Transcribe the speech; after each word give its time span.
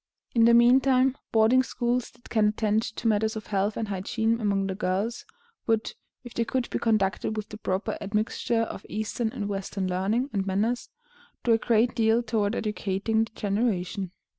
In 0.33 0.45
the 0.45 0.55
mean 0.55 0.79
time, 0.81 1.15
boarding 1.31 1.61
schools, 1.61 2.09
that 2.09 2.27
can 2.31 2.47
attend 2.47 2.81
to 2.81 3.07
matters 3.07 3.35
of 3.35 3.45
health 3.45 3.77
and 3.77 3.87
hygiene 3.89 4.41
among 4.41 4.65
the 4.65 4.73
girls, 4.73 5.25
would, 5.67 5.93
if 6.23 6.33
they 6.33 6.43
could 6.43 6.67
be 6.71 6.79
conducted 6.79 7.37
with 7.37 7.49
the 7.49 7.57
proper 7.57 7.99
admixture 8.01 8.63
of 8.63 8.83
Eastern 8.89 9.31
and 9.31 9.47
Western 9.47 9.87
learning 9.87 10.31
and 10.33 10.47
manners, 10.47 10.89
do 11.43 11.51
a 11.51 11.59
great 11.59 11.93
deal 11.93 12.23
toward 12.23 12.55
educating 12.55 13.25
that 13.25 13.35
generation. 13.35 14.09